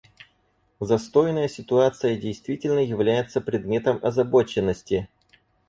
[0.79, 5.07] Застойная ситуация действительно является предметом озабоченности.